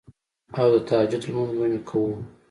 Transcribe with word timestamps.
او 0.59 0.67
د 0.73 0.75
تهجد 0.87 1.23
مونځ 1.33 1.51
به 1.57 1.65
مې 1.71 1.79
کوو 1.89 2.13